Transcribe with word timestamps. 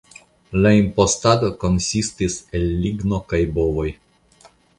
La 0.63 0.69
impostado 0.83 1.49
konsistis 1.63 2.39
el 2.61 2.67
ligno 2.87 3.21
kaj 3.35 3.43
bovoj. 3.61 3.87